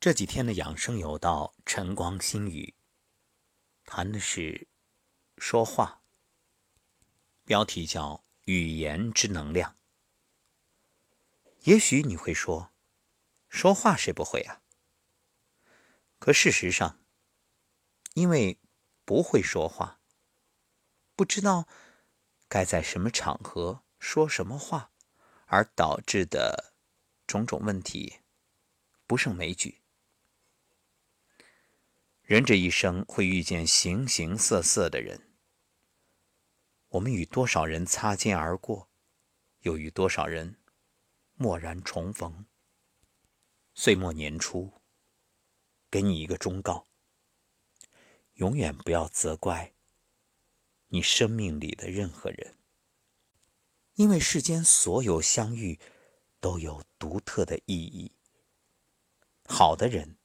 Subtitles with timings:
[0.00, 2.76] 这几天的养生有道晨光新语，
[3.84, 4.68] 谈的是
[5.38, 6.02] 说话，
[7.44, 9.76] 标题叫“语言之能量”。
[11.66, 12.72] 也许你会说，
[13.48, 14.62] 说话谁不会啊？
[16.20, 17.00] 可事实上，
[18.14, 18.60] 因为
[19.04, 20.00] 不会说话，
[21.16, 21.66] 不知道
[22.46, 24.92] 该在什么场合说什么话，
[25.46, 26.72] 而导致的
[27.26, 28.20] 种种问题，
[29.04, 29.82] 不胜枚举。
[32.28, 35.32] 人这一生会遇见形形色色的人，
[36.88, 38.90] 我们与多少人擦肩而过，
[39.60, 40.58] 又与多少人
[41.38, 42.44] 蓦然重逢。
[43.72, 44.74] 岁末年初，
[45.90, 46.86] 给你一个忠告：
[48.34, 49.72] 永远不要责怪
[50.88, 52.58] 你生命里的任何人，
[53.94, 55.80] 因为世间所有相遇
[56.40, 58.12] 都有独特的意义。
[59.46, 60.17] 好的人。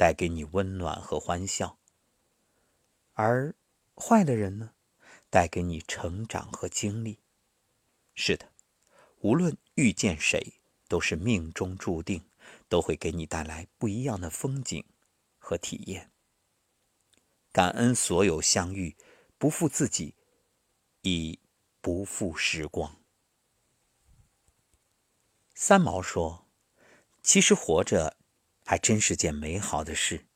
[0.00, 1.78] 带给你温暖和欢笑，
[3.12, 3.54] 而
[3.94, 4.72] 坏的人呢，
[5.28, 7.18] 带给你成长和经历。
[8.14, 8.50] 是的，
[9.18, 10.54] 无论遇见谁，
[10.88, 12.24] 都是命中注定，
[12.66, 14.82] 都会给你带来不一样的风景
[15.38, 16.10] 和体验。
[17.52, 18.96] 感恩所有相遇，
[19.36, 20.14] 不负自己，
[21.02, 21.38] 亦
[21.82, 22.96] 不负时光。
[25.54, 26.46] 三毛说
[27.22, 28.16] ：“其实活着。”
[28.70, 30.26] 还真是件美好的事，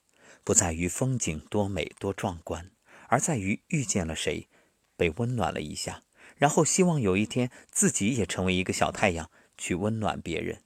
[0.42, 2.72] 不在于风景多美多壮观，
[3.06, 4.48] 而在于遇见了谁，
[4.96, 6.02] 被温暖了一下，
[6.34, 10.64] 然后希望有一天自己也成为一个小太阳，去温暖别人。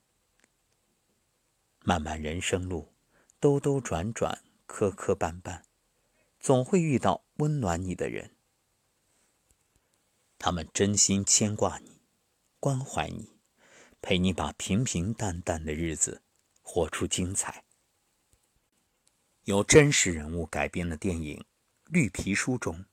[1.81, 2.95] 漫漫人生路，
[3.39, 5.61] 兜兜转转，磕磕绊绊，
[6.41, 8.31] 总会遇到温暖你的人，
[10.39, 12.01] 他们真心牵挂你，
[12.61, 13.35] 关怀你，
[14.01, 16.23] 陪你把平平淡淡的日子。
[16.71, 17.65] 活出精彩。
[19.45, 21.39] 由真实人物改编的电影
[21.87, 22.85] 《绿皮书》中，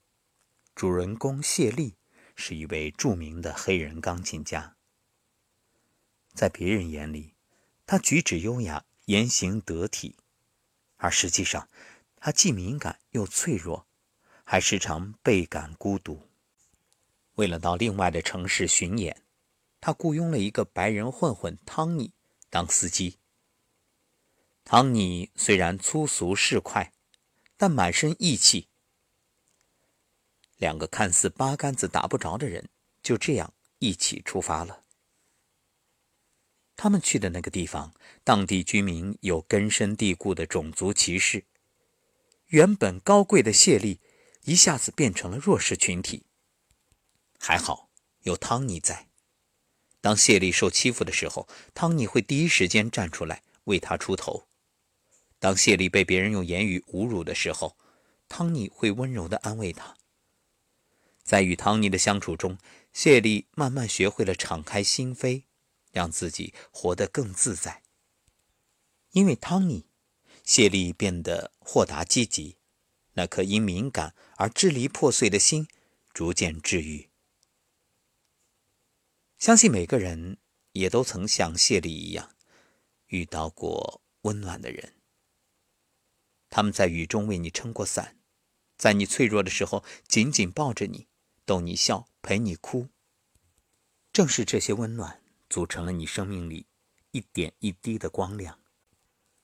[0.74, 1.98] 主人公谢丽
[2.38, 4.78] 是一位著名的黑人钢琴家。
[6.34, 7.36] 在别人眼里，
[7.86, 10.16] 他举止优雅，言行得体，
[10.96, 11.68] 而实际上，
[12.16, 13.86] 他既敏感又脆弱，
[14.46, 16.30] 还时常倍感孤独。
[17.34, 19.26] 为了到另外的城市巡演，
[19.82, 22.14] 他雇佣了一个白人混混汤尼
[22.50, 23.20] 当司机。
[24.68, 26.90] 汤尼虽然粗俗市侩，
[27.56, 28.68] 但满身义气。
[30.58, 32.68] 两个看似八竿子打不着的人，
[33.04, 34.84] 就这样一起出发了。
[36.76, 37.94] 他们去的那个地方，
[38.24, 41.46] 当地居民有根深蒂固的种族歧视，
[42.48, 44.00] 原本高贵的谢丽
[44.46, 46.24] 一下子变成了弱势群体。
[47.38, 47.92] 还好
[48.24, 49.10] 有汤尼在，
[50.02, 54.45] 当谢丽受欺负的时候，汤尼会第一时间站出来为他出头。
[55.40, 57.78] 当谢丽被别人用言语侮辱的时候，
[58.28, 59.96] 汤尼会温柔地安慰她。
[61.24, 62.58] 在与汤尼的相处中，
[62.94, 65.44] 谢丽慢慢学会了敞开心扉，
[65.92, 67.84] 让自己活得更自在。
[69.12, 69.88] 因为汤尼，
[70.44, 72.58] 谢丽变得豁达积极，
[73.14, 75.68] 那颗因敏感而支离破碎的心
[76.14, 77.10] 逐渐治愈。
[79.38, 80.38] 相信每个人
[80.72, 82.36] 也都曾像谢丽一样，
[83.08, 84.95] 遇到过温暖的人。
[86.56, 88.18] 他们在雨中为你撑过伞，
[88.78, 91.10] 在你脆弱的时候紧紧抱着你，
[91.44, 92.88] 逗你笑，陪你哭。
[94.14, 96.68] 正是这些温暖，组成了你生命里
[97.12, 98.58] 一点一滴的光亮，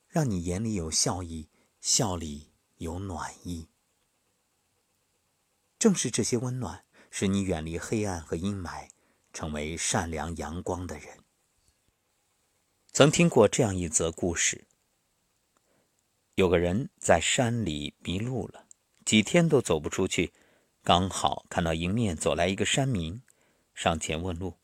[0.08, 1.50] 让你眼里有笑意，
[1.82, 3.68] 笑里有暖意。
[5.78, 8.88] 正是这些温暖，使你远离黑暗和阴霾，
[9.34, 11.18] 成为善良阳光的人。
[12.94, 14.66] 曾听过这样一则故事。
[16.42, 18.66] 有个人在山里迷路了，
[19.06, 20.34] 几天都走不出去，
[20.82, 23.22] 刚好看到迎面走来一个山民，
[23.76, 24.56] 上前问路。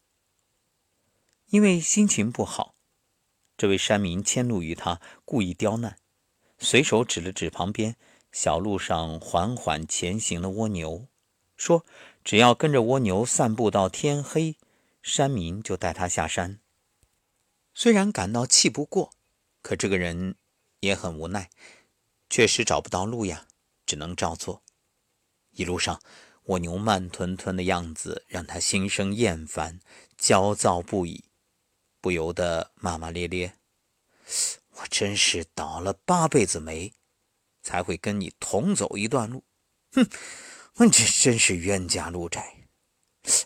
[1.50, 2.74] 因为心情不好，
[3.56, 6.00] 这位山民迁怒于他，故意刁难，
[6.58, 7.96] 随手指了指旁边
[8.32, 11.08] 小路上缓缓前行的蜗牛，
[11.56, 11.86] 说
[12.26, 14.58] ：“只要跟着蜗牛散步到天黑，
[15.04, 16.60] 山民就带他下山。”
[17.76, 19.12] 虽然感到气不过，
[19.62, 20.38] 可这个人。
[20.88, 21.50] 也很无奈，
[22.30, 23.46] 确实找不到路呀，
[23.86, 24.64] 只能照做。
[25.52, 26.02] 一路上，
[26.46, 29.82] 蜗牛慢吞吞的样子让他心生厌烦，
[30.18, 31.26] 焦躁不已，
[32.00, 33.58] 不由得骂骂咧咧
[34.80, 36.94] ：“我真是倒了八辈子霉，
[37.62, 39.44] 才会跟你同走一段路。
[39.92, 40.08] 哼，
[40.76, 42.70] 我这真是冤家路窄。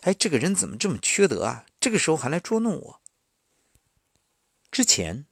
[0.02, 1.66] 哎，这个人怎么这么缺德啊？
[1.80, 3.02] 这个时候还来捉弄我。
[4.70, 5.26] 之前。”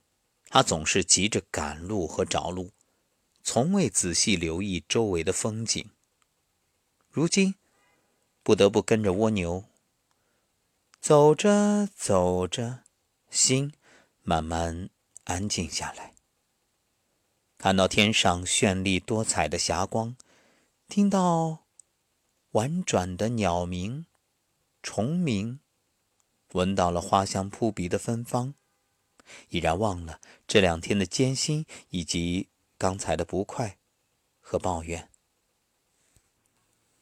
[0.53, 2.71] 他总是急着赶路和找路，
[3.41, 5.89] 从未仔细留意周围的风景。
[7.09, 7.55] 如今，
[8.43, 9.63] 不得不跟着蜗牛，
[10.99, 12.83] 走着走着，
[13.29, 13.71] 心
[14.23, 14.89] 慢慢
[15.23, 16.13] 安静下来。
[17.57, 20.17] 看到天上绚丽多彩的霞光，
[20.89, 21.59] 听到
[22.51, 24.05] 婉转的鸟鸣、
[24.83, 25.61] 虫鸣，
[26.51, 28.53] 闻到了花香扑鼻的芬芳，
[29.49, 33.77] 已然忘了这两天的艰辛以及刚才的不快
[34.39, 35.09] 和抱怨。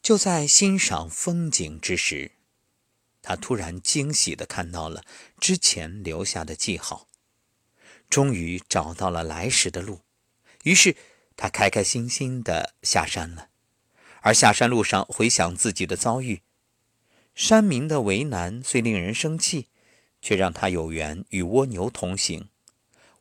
[0.02, 2.32] 就在欣赏风景之时，
[3.22, 5.04] 他突然惊喜地看到了
[5.40, 7.08] 之前留下的记号，
[8.10, 10.02] 终于找到了来时的路。
[10.64, 10.96] 于是，
[11.36, 13.50] 他开开心心地下山了。
[14.22, 16.42] 而下山路上回想自己的遭遇，
[17.36, 19.70] 山民的为难虽令人生气，
[20.22, 22.50] 却让他有缘与蜗牛同行。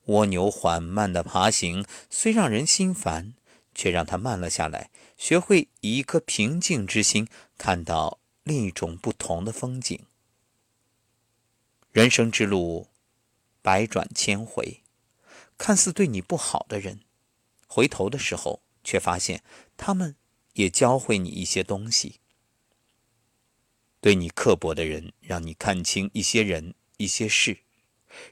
[0.06, 3.34] 蜗牛缓慢的爬行虽让人心烦，
[3.74, 10.00] 却让他慢了下来，学会以一颗平静之心看到另一种不同的风景。
[11.92, 12.88] 人生之路，
[13.60, 14.82] 百转千回，
[15.56, 17.00] 看似对你不好的人。
[17.66, 19.42] 回头的时候，却发现
[19.76, 20.16] 他们
[20.54, 22.20] 也教会你一些东西。
[24.00, 27.62] 对你刻薄的人，让你看清一些人、一些事；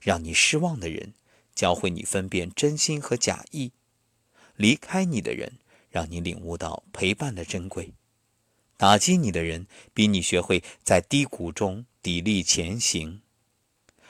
[0.03, 1.15] 让你失望的人，
[1.55, 3.71] 教会你分辨真心和假意；
[4.55, 5.59] 离开你的人，
[5.89, 7.95] 让你领悟到陪伴的珍贵；
[8.77, 13.23] 打击你的人，逼你学会在低谷中砥砺前行。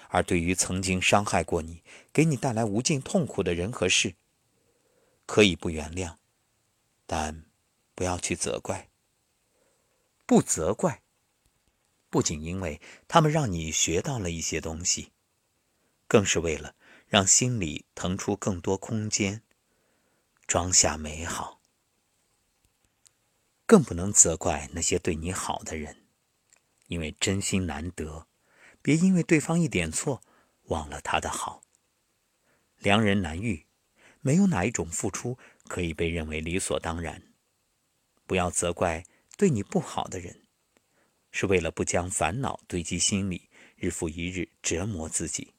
[0.09, 1.83] 而对于曾经伤害过你、
[2.13, 4.15] 给你带来无尽痛苦的人和事，
[5.27, 6.17] 可以不原谅，
[7.07, 7.45] 但
[7.95, 8.89] 不要去责怪。
[10.25, 11.03] 不责怪，
[12.17, 15.13] 不仅因为他们让你学到了一些东西，
[16.09, 16.75] 更是为了
[17.07, 19.43] 让心里腾出更多空间，
[20.47, 21.61] 装下美好。
[23.67, 26.07] 更不能责怪那些对你好的人，
[26.87, 28.27] 因为真心难得，
[28.81, 30.23] 别因为对方一点错，
[30.69, 31.65] 忘了他的好。
[32.79, 33.67] 良人难遇。
[34.23, 35.37] 没有哪一种付出
[35.69, 37.35] 可以被认为理所当然。
[38.27, 39.05] 不要责怪
[39.37, 40.46] 对你不好的人，
[41.39, 45.53] 是为了不将烦恼堆积心里，日复一日折磨自己，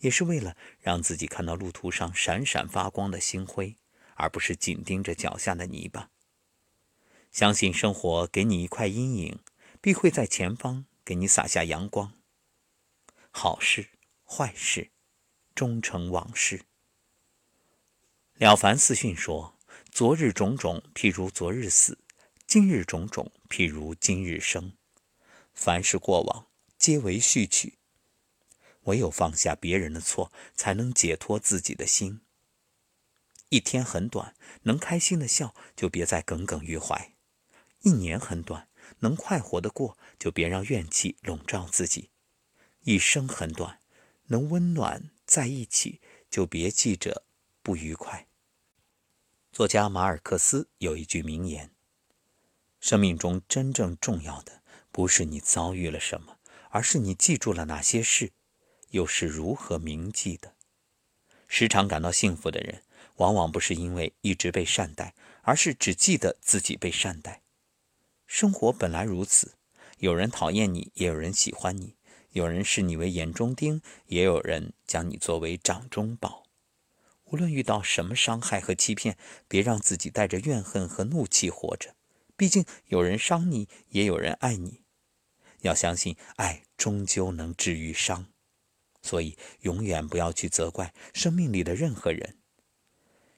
[0.00, 3.76] 也是为了让自己看到路途上闪闪发光的星辉，
[4.16, 6.10] 而不是紧盯着脚下的泥巴。
[7.30, 9.38] 相信生活给你一块阴影，
[9.80, 12.12] 必会在前方给你洒下阳光。
[13.30, 13.90] 好事
[14.24, 14.90] 坏事，
[15.54, 16.62] 终成往事。
[18.38, 19.56] 了凡四训说
[19.92, 21.94] ：“昨日种种，譬如昨日死；
[22.44, 24.75] 今日种种，譬如今日生。
[25.56, 26.46] 凡是过往，
[26.78, 27.78] 皆为序曲。
[28.82, 32.20] 唯有放下别人的错，才能解脱自己的心。
[33.48, 37.14] 一天很短，能开心的笑，就别再耿耿于怀；
[37.80, 38.68] 一年很短，
[39.00, 42.10] 能快活的过，就别让怨气笼罩自己；
[42.82, 43.80] 一生很短，
[44.26, 46.00] 能温暖在一起，
[46.30, 47.24] 就别记着。”
[47.66, 48.28] 不愉快。
[49.50, 51.72] 作家马尔克斯有一句名言
[52.78, 54.62] ：“生命中真正重要的，
[54.96, 56.38] 不是你遭遇了什么，
[56.70, 58.32] 而是你记住了哪些事，
[58.92, 60.54] 又是如何铭记的。”
[61.46, 62.82] 时常感到幸福的人，
[63.16, 67.42] 往往不是因为一直被善待，而是只记得自己被善待。
[68.26, 69.56] 生活本来如此，
[69.98, 71.94] 有人讨厌你，也有人喜欢你；
[72.30, 76.44] 有人视你为眼中钉，也有人将你作为掌中宝。
[77.24, 81.94] 无论遇到什么伤害和欺骗，别让自己带着怨恨和怒气活着。
[82.34, 84.85] 毕竟有人伤你，也有人爱你。
[85.60, 88.26] 要相信，爱终究能治愈伤。
[89.02, 92.38] 所以，永远不要去责怪生命里的任何人。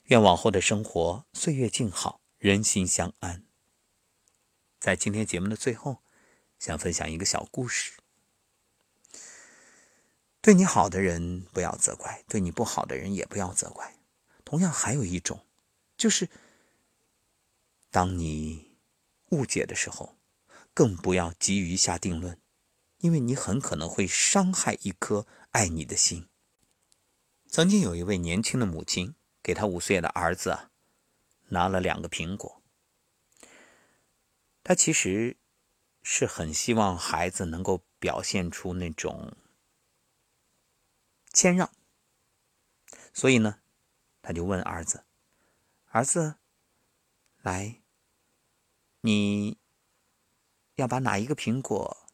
[0.04, 3.44] 愿往后的生活岁月静好，人心相安。
[4.80, 6.02] 在今天节目的最后，
[6.58, 7.92] 想分享一个小故事。
[10.40, 13.96] 对你好的人不要责怪，对你不好的人也不要责怪。
[14.44, 15.44] 同样，还有一种，
[15.98, 16.30] 就是
[17.90, 18.78] 当你
[19.30, 20.17] 误解的时候，
[20.78, 22.40] 更不要急于下定论，
[22.98, 26.28] 因为你很可能会伤害一颗爱你的心。
[27.48, 30.70] 曾经有一位年轻的母亲，给他五岁的儿子啊
[31.48, 32.62] 拿了两个苹果，
[34.62, 35.36] 他其实
[36.04, 39.36] 是很希望孩子能够表现出那种。
[41.32, 41.72] 谦让，
[43.12, 43.58] 所以呢，
[44.22, 45.04] 他就问儿子
[45.90, 46.36] ：“儿子，
[47.42, 47.82] 来，
[49.00, 49.58] 你
[50.78, 52.08] 要把哪一个苹果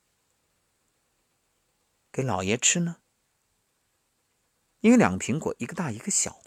[2.11, 2.97] 给老爷吃呢？”
[4.81, 6.43] 因为两个苹果，一个大一个小。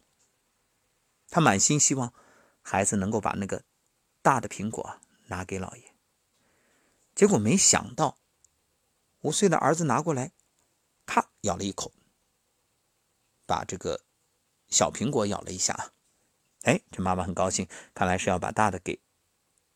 [1.30, 2.14] 他满心希望
[2.62, 3.64] 孩子能够把那个
[4.22, 5.94] 大的苹果拿给老爷，
[7.16, 8.18] 结果没想到
[9.22, 10.32] 五岁的儿子拿过来，
[11.06, 11.92] 咔咬了一口，
[13.46, 14.06] 把这个
[14.70, 15.92] 小苹果咬了一下。
[16.62, 19.02] 哎，这妈妈很高兴，看来是要把大的给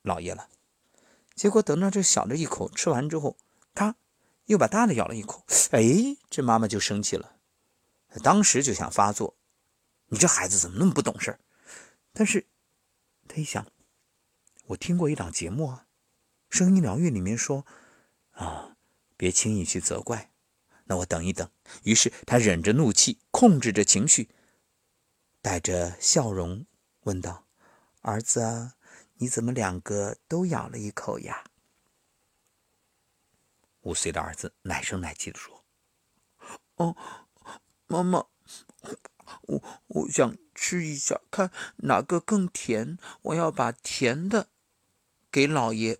[0.02, 0.50] 老爷了。
[1.42, 3.36] 结果等到这小的一口吃完之后，
[3.74, 3.96] 咔
[4.46, 5.44] 又把大的咬了一口。
[5.72, 7.38] 哎，这妈妈就生气了，
[8.22, 9.36] 当时就想发作。
[10.10, 11.40] 你这孩子怎么那么不懂事
[12.14, 12.46] 但是，
[13.28, 13.66] 他一想，
[14.68, 15.88] 我听过一档节目啊，
[16.56, 17.66] 《声音疗愈》里面说，
[18.34, 18.76] 啊，
[19.18, 20.30] 别轻易去责怪。
[20.84, 21.50] 那我等一等。
[21.82, 24.30] 于是他忍着怒气，控制着情绪，
[25.42, 26.68] 带着笑容
[27.06, 27.48] 问道
[28.02, 28.76] ：“儿子啊，
[29.22, 31.44] 你怎么两个都咬了一口呀？”
[33.82, 35.64] 五岁的儿子奶声奶气地说
[36.76, 36.98] ：“哦，
[37.86, 38.26] 妈妈。”
[39.44, 42.98] 我我想吃一下，看哪个更甜。
[43.22, 44.50] 我要把甜的
[45.32, 46.00] 给老爷。